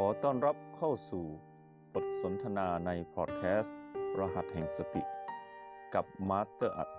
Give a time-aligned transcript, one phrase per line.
[0.00, 1.24] ขอต้อนรับเข้าสู่
[1.94, 3.76] บทสนทนาในพอดแคสต์
[4.18, 5.02] รหัสแห่งสติ
[5.94, 6.90] กับมาสเตอร์อรรถ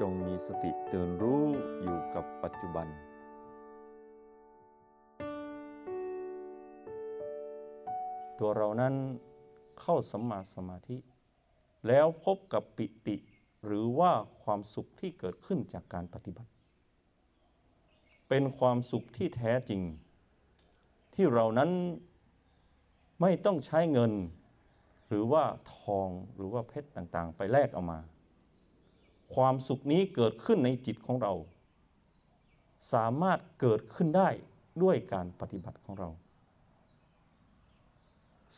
[0.00, 1.44] จงมีสติตื่นรู้
[1.82, 2.86] อยู่กับปัจจุบัน
[8.38, 8.94] ตัวเรานั้น
[9.80, 10.96] เข้าสัมมาสมาธิ
[11.86, 13.16] แล้วพบกับปิติ
[13.66, 14.12] หรือว่า
[14.42, 16.50] ความสุขที่เกิดขึ้นจากการปฏิบัติ
[18.28, 19.82] เป็นความสุขที่แท้จริง
[21.14, 21.70] ที่เรานั้น
[23.20, 24.12] ไม่ต้องใช้เงิน
[25.08, 25.44] หรือว่า
[25.76, 28.00] ทองหรือว่าเพชรต่างๆ ไปแลกเอามา
[29.34, 31.32] ความสุขนี้เกิดขึ้นในจิตของเรา
[32.92, 34.28] สามารถเกิดขึ้นได้
[34.82, 36.08] ด้วยการปฏิบัติของเรา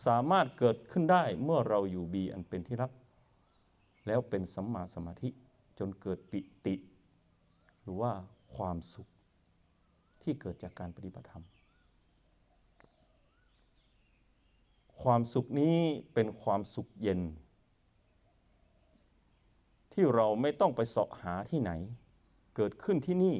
[0.06, 2.92] สามารถเกิดขึ้นได้เมื่อเราอยู่บีอันเป็นที่รัก
[4.06, 5.28] แล้วเป็นสัมมาสมาธิ
[5.78, 6.74] จนเกิดปิติ
[7.82, 8.12] หรือว่า
[8.56, 9.08] ความสุข
[10.22, 11.44] ที่เกิดจากการปฏิบัติธรรม
[15.02, 15.78] ความสุขนี้
[16.14, 17.20] เป็นความสุขเย็น
[19.92, 21.72] ที่เราไม่ต้องไปเสาะหาที่ไหน
[22.56, 23.36] เกิดขึ้นที่นี่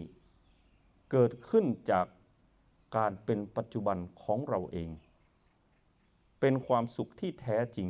[1.13, 2.07] เกิดขึ้นจาก
[2.97, 4.91] การเป็นปัจจุบันของเราเอง
[6.41, 7.89] เป็นความสุขที่แท้จริง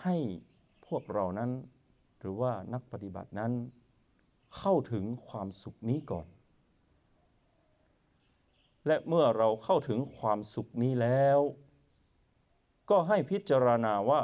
[0.00, 0.16] ให้
[0.86, 1.50] พวกเรานั้น
[2.18, 3.52] หรือว่านักปฏิบัตินั้น
[4.56, 6.26] เข้าถึงความสุขนี้ก่อน
[8.86, 11.38] และเมื่อเราเข้าถึงความสุขนี้แล้ว
[12.90, 14.22] ก็ให้พิจารณาว่า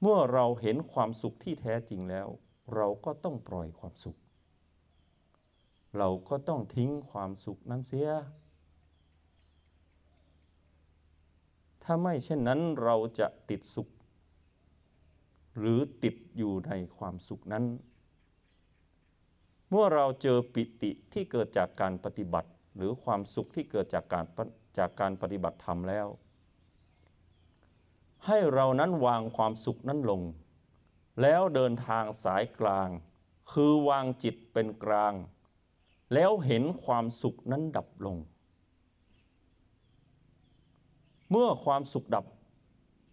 [0.00, 2.28] เมื่อเราเห็นความสุขที่แท้จริงแล้ว
[2.74, 4.18] เราก็ต้องปล่อยความสุข
[5.96, 8.10] เราก็ต้องทิ้งความสุขนั้นเสีย
[11.82, 13.88] ถ้าไม่เช่นนั้นเราจะติดสุข
[15.58, 17.64] หรือติดอยู่ในความสุขนั้น
[19.68, 22.50] เมื่อเราเจอปิติที่เกิดจากการปฏิบัติ
[22.80, 24.24] หรือความสุขที่เกิดจากการ
[24.78, 26.06] จากการปฏิบัติธรรมแล้ว
[28.26, 30.22] ให้เรานั้นวางความสุขนั้นลง
[31.22, 32.88] แล้วเดินทางสายกลาง
[33.52, 35.12] คือวางจิตเป็นกลาง
[36.14, 38.16] แล้วเห็นความสุขนั้นดับลง
[41.30, 42.24] เมื่อความสุขดับ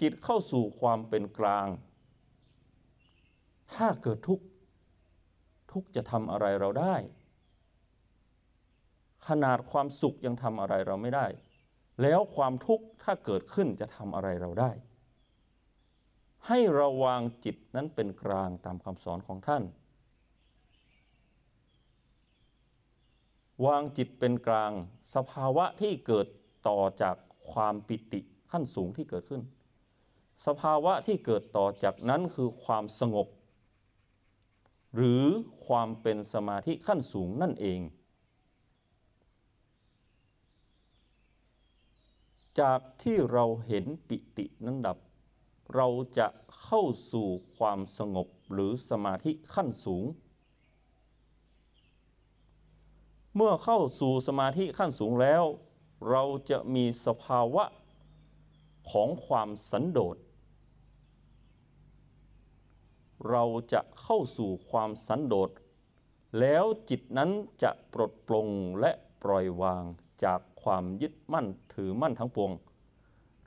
[0.01, 1.67] จิตเข้าสู่ความเป็นกลาง
[3.73, 4.45] ถ้าเกิดทุกข์
[5.71, 6.95] ทุกข์จะทำอะไรเราได้
[9.27, 11.25] ขนาดความสุขยังทำอะไรเราไม่ได้
[12.01, 14.71] แล้วความทุกข์ถ้าเกิดขึ้นจะทำอะไรเราได้
[16.47, 19.63] ให้ราวางจิตนั้นเป็นกลางตามคำสอนของท่าน
[23.65, 24.71] วางจิตเป็นกลาง
[25.15, 26.27] สภาวะที่เกิด
[26.67, 27.15] ต่อจาก
[27.51, 28.19] ความปิติ
[28.51, 29.41] ขั้นสูงที่เกิดขึ้น
[30.45, 33.27] สภาวะที่เกิดต่อจากนั้นคือความสงบ
[34.95, 35.23] หรือ
[35.67, 37.79] ความเป็นสมาธิขั้นสูงนั่นเอง
[42.59, 44.97] จากที่เราเห็นปิตินั้นดับ
[45.75, 45.87] เรา
[46.17, 46.27] จะ
[46.63, 50.05] เข้าสู่ความสงบหรือสมาธิขั้นสูง
[53.35, 55.43] เมื่อเข้าสู่สมาธิขั้นสูงแล้ว
[56.09, 57.63] เราจะมีสภาวะ
[58.91, 60.17] ของความสันโดษ
[63.29, 63.43] เรา
[63.73, 65.49] จะเข้าสู่ความสันโดษ
[66.39, 67.31] แล้วจิตนั้น
[67.63, 68.47] จะปลดปลง
[68.79, 68.91] และ
[69.23, 69.83] ปล่อยวาง
[70.23, 70.39] จาก
[70.71, 72.51] ความยึดมั่นถือมั่นทั้งปวง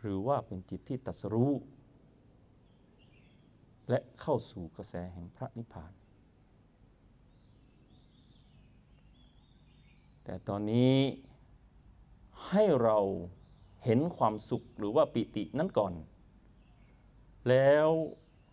[0.01, 1.53] หรือว่าเป็นจิตที่ตัสรู้
[3.89, 5.93] และเข้าสู่กระแสแห่งพระนิพพาน
[10.25, 10.97] แต่ตอนนี้
[12.49, 12.99] ให้เรา
[13.85, 15.93] เห็นความสุขหรือว่าปิตินั้นก่อน
[17.49, 17.89] แล้ว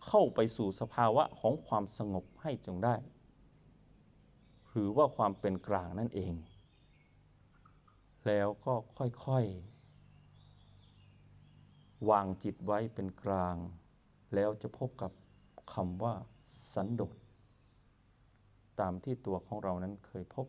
[0.06, 2.96] เข้าไปสู่สภาวะของความสงบให้จงได้
[4.68, 6.34] หรือว่าความเป็นกลางนั่นเอง
[8.28, 9.44] แล้วก็ค่อย
[11.16, 13.56] ๆ วางจิตไว้เป็นกลาง
[14.34, 15.12] แล้วจะพบกับ
[15.72, 16.14] คำว่า
[16.72, 17.16] สันโดษ
[18.80, 20.46] ตามที่ตัวของเรานั้นเคยพบ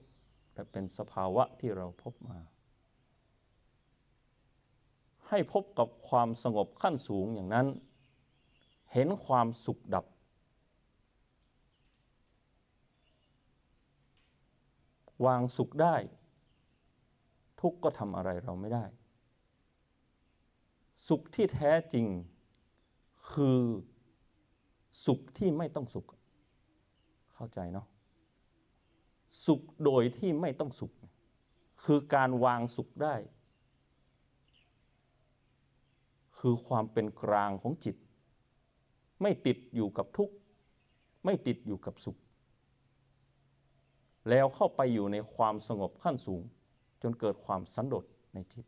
[0.53, 2.39] และเป็นสภาวะที่เราพบมา
[5.29, 7.67] ให้พบกับความสงบขั้นสูงอย่างนั้น
[8.93, 10.05] เห็นความสุขดับ
[15.25, 15.95] วางสุขได้
[17.61, 18.85] ทุกข์ก็ทำอะไรเราไม่ได้
[21.07, 22.05] สุขที่แท้จริง
[23.31, 23.61] คือ
[25.05, 26.05] สุขที่ไม่ต้องสุข
[27.33, 27.87] เข้าใจเนาะ
[29.45, 30.91] สุขโดยที่ไม่ต้องสุข
[31.83, 33.15] คือการวางสุขได้
[36.39, 37.95] คือความเป็นกลางของจิต
[39.21, 40.33] ไม่ติดอยู่กับทุกข์
[41.25, 42.17] ไม่ติดอยู่กับสุข
[44.29, 46.41] แล้วเข้าไปอยู่ในความสงบขั้นสูง
[47.01, 48.65] จนเกิดความสันโดษในจิต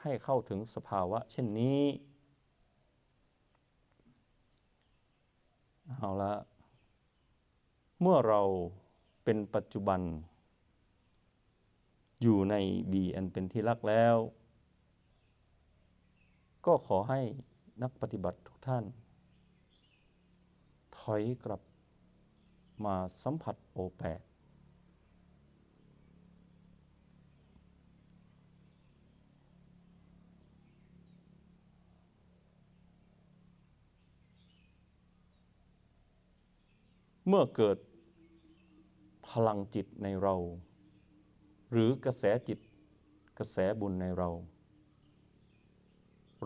[0.00, 1.82] ให้เข้าถึงสภาวะ เช่นนี้
[5.88, 6.34] เอาละ
[8.00, 8.42] เมื่อเรา
[9.24, 10.00] เป็นปัจจุบัน
[12.22, 12.54] อยู่ใน
[12.92, 14.16] บีอันเป็นที่รักแล้ว
[16.66, 17.20] ก็ขอให้
[17.82, 18.84] นักปฏิบัติทุกท่าน
[20.98, 21.62] ถอยกลับ
[22.84, 24.20] มาสัมผัสโอแปด
[37.28, 37.78] เมื่อเกิด
[39.28, 40.34] พลังจิตในเรา
[41.70, 42.58] หรือกระแสจิต
[43.38, 44.30] กระแสบุญในเรา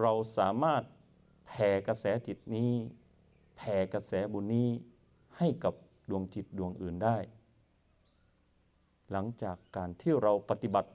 [0.01, 0.83] เราสามารถ
[1.47, 2.73] แผ่กระแสจิตนี้
[3.57, 4.71] แผ่กระแสบุญนี้
[5.39, 5.75] ให้กับ
[6.11, 7.17] ดวงจิตดวงอื่นได้
[9.11, 10.91] หลังจากการที่เราปฏิบัติ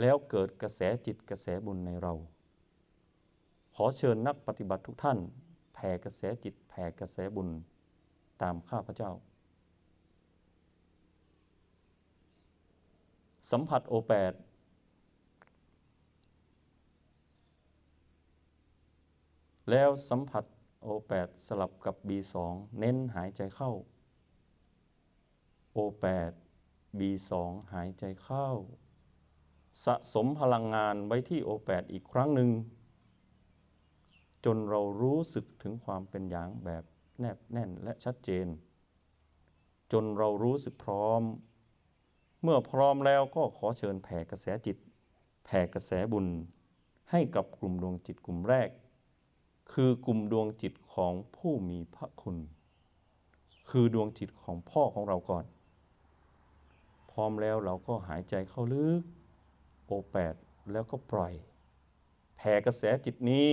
[0.00, 2.14] แล้วเกิดกระแสจิตกระแสบุญในเรา
[3.74, 5.18] ขอเชิญนักปฏิบัติทุกท่าน
[5.74, 7.48] แผ่กระแสจิตแผ่กระแสบุญ
[8.42, 9.12] ตามข้าพเจ้า
[13.50, 14.32] สัมผัสโอแปด
[19.70, 20.44] แล้วสัมผัส
[20.82, 22.34] โอแปดสลับกับ B2
[22.78, 23.72] เน้นหายใจเข้า
[25.76, 26.32] O8
[26.98, 27.30] B2
[27.72, 28.48] หายใจเข้า
[29.84, 32.50] สะสมพลังงานไว้ที่ O8 อีกครั้งหนึ่ง
[34.44, 36.84] จนเรารู้สึกถึงความเป็นอย่างแบบ
[37.20, 38.46] แนบแน่นและชัดเจน
[39.92, 41.22] จนเรารู้สึกพร้อม
[42.42, 44.76] เมื่อพร้อมแล้วก็ขอเชิญแผ่กระแสจิต
[45.44, 46.26] แผ่กระแสบุญ
[47.10, 48.68] ให้กับกลุ่มดวงจิตกลุ่มแรก
[49.72, 52.36] คือกลุ่มดวงจิตของผู้มีพระคุณ
[53.70, 55.44] คือดวงจิตของพ่อของเราก่อน
[57.10, 59.02] พร้อมแล้วเราก็หายใจเข้าลึก
[59.86, 60.34] โอแปด
[60.72, 61.32] แล้วก็ปล่อย
[62.36, 63.50] แผ่กระแสจิตนี้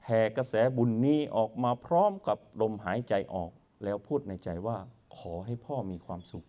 [0.00, 3.50] แผ่กระแสบุญนี้ออกมาพร้อมกับลมหายใจออก
[3.84, 4.78] แล้วพูดในใจว่า
[5.18, 6.46] ขอให้พ่อมีความสุข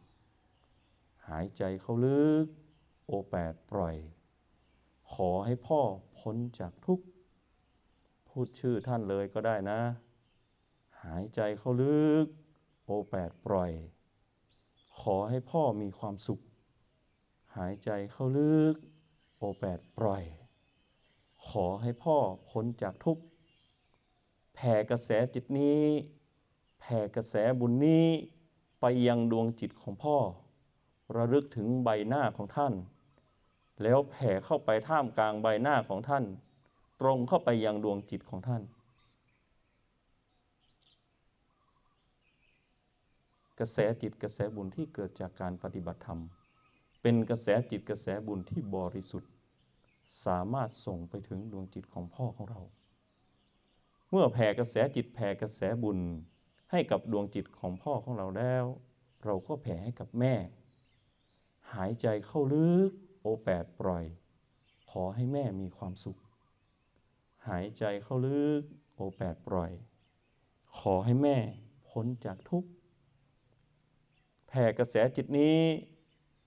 [1.29, 2.45] หายใจเข้าลึก
[3.07, 3.95] โอแปดปล่อย
[5.13, 5.79] ขอให้พ่อ
[6.19, 7.05] พ้นจากทุกข์
[8.27, 9.79] พูดชื่อท่านเลยก็ได้นะ
[11.03, 12.25] หายใจเข้าลึก
[12.85, 13.71] โอแปดปล่อย
[15.01, 16.39] ขอให้พ่อมีความสุข
[17.57, 18.75] หายใจเข้าลึก
[19.37, 20.23] โอแปดปล่อย
[21.49, 22.17] ขอให้พ่อ
[22.49, 23.23] พ้นจากทุกข์
[24.55, 25.83] แผ่กระแสจิตนี้
[26.79, 28.07] แผ่กระแสบุญนี้
[28.81, 30.17] ไปยังดวงจิตของพ่อ
[31.15, 32.73] ระลึกถึงใบหน้าของท่าน
[33.83, 36.23] แล้วแผ่เข้าไปท่ามกลางใบหน้าของท่าน
[37.01, 38.61] ตรงเข้าไปยังดวงจิตของท่าน
[43.59, 46.19] กระแสจิตกระแสบุญที่เกิดจากการปฏิบัติธรรม
[47.01, 49.31] เป็นกระแสจิตกระแสบุญที่บริสุทธิ์
[50.25, 52.61] สามารถส่งไปถึงดวงจิตของพ่อของเรา
[54.11, 55.99] เมื่อแผ่กระแสจิตแผ่กระแสบุญ
[56.71, 58.65] ให้กับดวงจิตของพ่อของเราแล้ว
[59.25, 60.35] เราก็แผ่ให้กับแม่
[61.73, 62.91] หายใจเข้าลึก
[63.21, 64.05] โอแปดปล่อย
[64.91, 66.17] ขอให้แม่มีความสุข
[67.47, 68.61] หายใจเข้าลึก
[68.95, 69.71] โอแปดปล่อย
[70.79, 71.37] ขอให้แม่
[71.89, 72.69] พ้นจากทุกข์
[74.47, 75.59] แผ่กระแสจิตนี้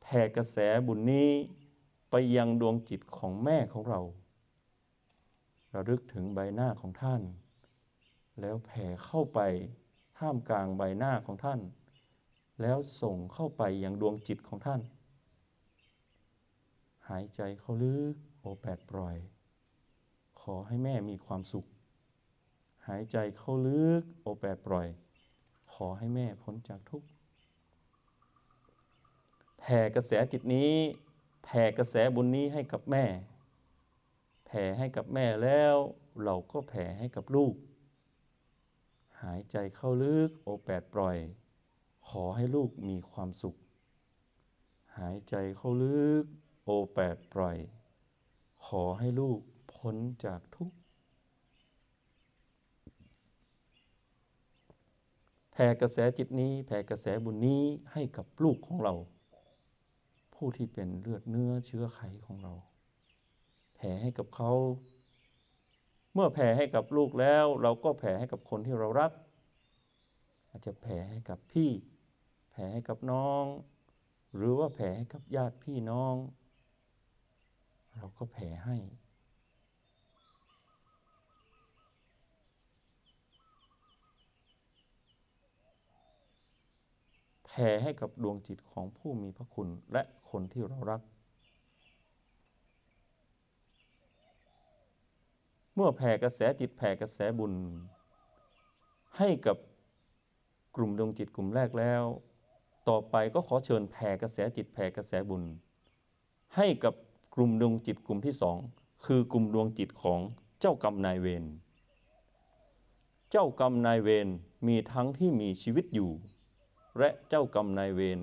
[0.02, 1.30] แผ่กระแสบุญนี้
[2.10, 4.00] ไปยังดวงจิตของแม่ของเรา
[5.74, 7.22] ระลึกถึงใบหน้าของท่าน
[8.40, 9.40] แล้วแผ่เข้าไป
[10.18, 11.60] ท่ามกลางใบหน้าของท่าน
[12.60, 14.80] แล้วส่งเข้าไปยังดวงจิตของท่าน
[17.08, 19.16] หายใจเข้าลึกโอแปดปล่อย
[20.40, 21.66] ขอให้แม่มีความสุข
[22.88, 24.88] หายใจเข้าลึกโอแปดปล่อย
[25.74, 27.08] ขอให้แม่พ้นจากทุกข์
[29.60, 30.74] แผ่กระแสจิตนี้
[31.44, 33.04] แผ่กระแสบุญนี้ให้กับแม่
[34.46, 35.76] แผ่ให้กับแม่แล้ว
[36.24, 37.54] เราก็แผ่ให้กับลูก
[39.22, 41.16] หายใจเข้าลึกโอแปดปล่อย
[42.08, 43.56] ขอให้ลูกมีความสุข
[44.98, 46.24] หายใจเข้าลึก
[46.64, 47.56] โอแปดปล่อย
[48.66, 49.40] ขอให้ลูก
[49.74, 50.76] พ้นจากทุกข์
[55.52, 58.94] แผ่กระแสจิตนี้แผ่กระแสบุญนี้ให้กับลูกของเรา
[60.34, 62.52] ผู้ที่เป็นเลือดเนื้อเชื้อไขของเรา
[63.74, 64.52] แผ่ให้กับเขา
[66.14, 69.12] เมื่อแผ่ให้กับลูกแล้ว เราก็แผ่ให้กับคนที่เรารัก
[70.48, 71.70] อาจจะแผ่ให้กับพี่
[72.50, 73.44] แผ่ให้กับน้อง
[74.36, 76.14] หรือว่าแผ่ให้กับญาติพี่น้อง
[77.94, 78.76] เราก็แผ่ให้
[87.46, 91.00] แผ่ให้กับดวงจิตของผู้มีพระคุณและคนที่เรารัก
[95.74, 97.52] เมื่อแผ่กระแสจิตแผ่กระแสบุญ
[99.18, 99.56] ให้กับ
[100.76, 102.02] กลุ่มดวงจิตกลุ่มแรกแล้ว
[102.88, 105.42] ต่อไปก็ขอเชิญแผ่กระแสจิตแผ่กระแสบุญ
[106.56, 106.94] ให้กับ
[107.34, 108.56] กลุ่มดวงจิตกลุ่มที่สอง
[109.06, 110.20] คือกลุ่มดวงจิตของ
[110.60, 111.44] เจ้ากรรมนายเวร
[113.30, 114.28] เจ้ากรรมนายเวร
[114.66, 116.10] มีทั้งที่มีชีวิตอยู่
[116.98, 118.20] และเจ้ากรรมนายเวร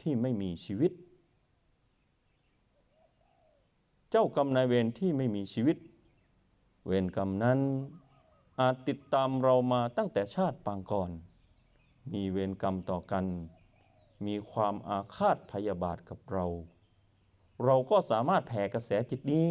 [0.00, 0.92] ที่ไม่มีชีวิต
[4.10, 5.76] เจ้ากรรมนายเวรที่ไม่มีชีวิต
[6.86, 7.58] เวรกรรมนั้น
[8.60, 11.10] อาจติดตามเรามาตั้งแต่ชาติปางก่อน
[12.12, 13.24] มีเวรกรรมต่อกัน
[14.26, 16.46] มีความอาฆาตพยาบาทกับเรา
[17.64, 19.48] เราก็สามารถแผ่กระแสจิตนี้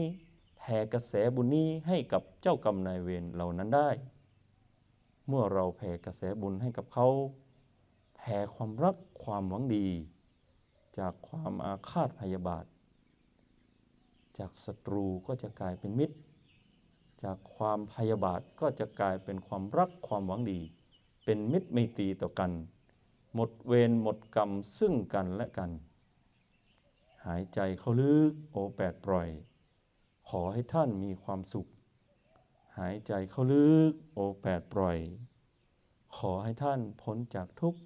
[0.58, 3.90] แผ่กระแสบุญนี้ให้กับเจ้ากรรมนายเวรเหล่านั้นได้
[5.28, 7.08] เมื่อเราแผ่กระแสบุญให้กับเขา
[8.18, 9.88] แผ่ความรักความหวังดี
[10.98, 12.66] จากความอาฆาตพยาบาท
[14.38, 16.18] จากศัตรูก็จะกลายเป็นมิตร
[17.24, 20.60] จากความพยาบาทก็จะกลายเป็นความรักความหวังดี
[21.24, 22.52] เป็นมิตรไมตรีต่อกัน
[23.36, 25.72] หมดเวรหมดกรรมซึ่งกันและกัน
[27.26, 29.30] หายใจเข้าลึกโอแปดปล่อย
[30.30, 31.68] ขอให้ท่านมีความสุข
[32.78, 34.98] หายใจเข้าลึกโอแปดปล่อย
[36.18, 37.80] ขอให้ท่านพ้นจากทุกข์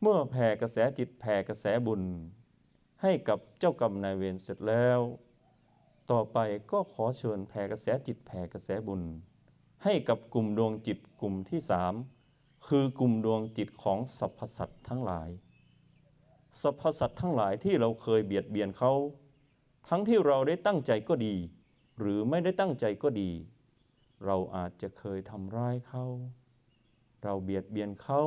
[0.00, 2.02] เมื่อแผ่กระแสจิตแผ่กระแสบุญ
[3.06, 5.00] ให้กับเจ้ากรรมนายเวรเสร็จแล้ว
[6.10, 6.38] ต่อไป
[6.70, 9.02] ก็ขอเชิญแผ่กระแสจิตแผ่กระแสบุญ
[9.84, 11.94] ให้กับกลุ่มดวงจิตกลุ่มที่สาม
[12.68, 15.28] คือกลุ่มดวงจิตของสรรพสัตว์ทั้งหลาย
[16.62, 18.92] สรรพสัตว์ทั้งหลายที่เราเคยเบียดเบียนเขา
[19.88, 21.34] ทั้งที่เราได้ตั้งใจก็ดี
[21.98, 23.30] หรือไม่ได้ตั้งใจก็ดี
[24.24, 26.04] เราอาจจะเคยทำร้ายเขา
[27.22, 28.22] เราเบียดเบียนเขา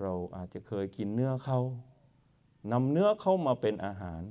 [0.00, 1.60] เราอาจจะเคยกินเนื้อเขา
[2.70, 4.22] นำเนื้อเข้ามาเป็นอาหาร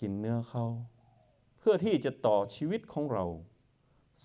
[0.00, 0.64] กินเนื้อเขา
[1.58, 3.24] เพื่อที่จะต่อชีวิตของเรา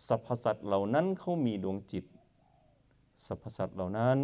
[0.07, 2.05] สรรพสัตว์เหล่านั้นเขามีดวงจิต
[3.25, 4.17] สรรพสัตว์เหล่านั้น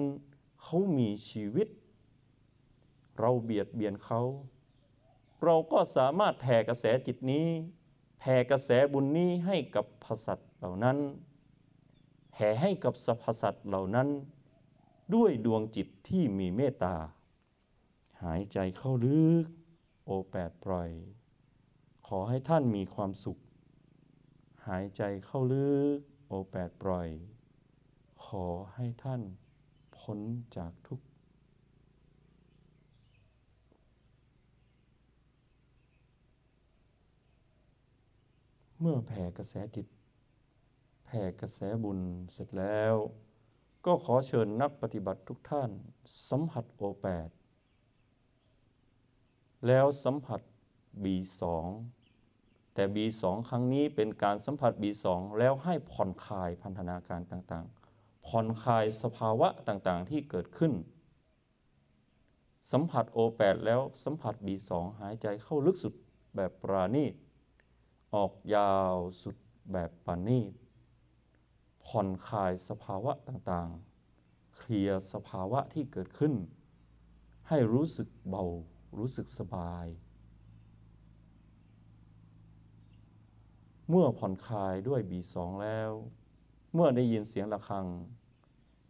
[0.61, 1.67] เขามีชีวิต
[3.19, 4.21] เราเบียดเบียนเขา
[5.43, 7.47] เราก็สามารถแผ่กระแสจิตนี้
[8.19, 10.97] แผ่กระแสบุญนี้ให้กับพสัตว์เหล่านั้น
[12.31, 14.07] แผ่ให้กับสรรพสัตว์เหล่านั้น
[15.13, 16.95] ด้วยดวงจิตที่มีเมตตา
[18.23, 19.45] หายใจเข้าลึก
[20.05, 20.89] โอแปดปล่อย
[22.07, 23.37] ขอให้ท่านมีความสุข
[24.67, 25.97] หายใจเข้าลึก
[26.27, 27.09] โอแปดปล่อย
[28.25, 29.21] ขอให้ท่าน
[29.97, 30.19] พ้น
[30.57, 31.05] จากทุกข์
[38.79, 39.87] เมื่อแผ่กระแสจิต
[41.05, 41.99] แผ่กระแสบุญ
[42.31, 42.95] เสร็จแล้ว
[43.85, 45.69] ก็ขอเชิญนักปฏิบัติทุกท่าน
[46.29, 47.29] สัมผัสโอแปด
[49.67, 50.41] แล้วสัมผัส
[51.03, 51.41] B2
[52.73, 55.05] แต่ B2 ครั้งนี้เป็นการสัมผัส B2
[55.39, 60.73] แล้วให้ผ่อนคลายพันธนาการต่างๆ ผ่อนคลายสภาวะต่างๆที่เกิดขึ้น
[62.71, 65.93] สัมผัส O8 แล้วสัมผัส B2 หายใจเข้าลึกสุด
[66.35, 67.13] แบบปราณีต
[68.15, 69.35] ออกยาวสุด
[69.71, 70.51] แบบปรานีต
[71.85, 76.33] ผ่อนคลายสภาวะต่างๆ เคลียร์สภาวะที่เกิดขึ้น
[77.47, 78.43] ให้รู้สึกเบา
[78.97, 79.85] รู้สึกสบาย
[83.89, 85.91] เมื่อผ่อนคลายด้วย B2 แล้ว
[86.73, 87.87] เมื่อได้ยินเสียงะระฆัง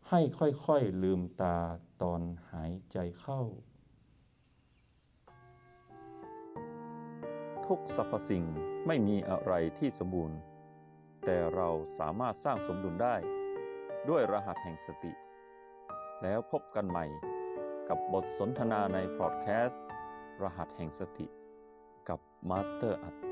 [0.10, 1.58] ให้ค่อยๆลืมตา
[2.02, 3.42] ตอนหายใจเข้า
[7.66, 8.44] ทุกสรรพสิ่ง
[8.88, 10.40] ไม่มีอะไรที่สมบูรณ์
[11.26, 13.16] แต่เราสามารถสร้างสมดุลได้
[14.10, 15.12] ด้วยรหัสแห่งสติ
[16.24, 17.06] แล้วพบกันใหม่
[17.90, 19.86] กับบทสนทนาในพอดแคสต์
[20.42, 21.28] รหัสแห่งสติ
[22.10, 22.20] กับ
[22.50, 23.29] มาสเตอร์อรรถ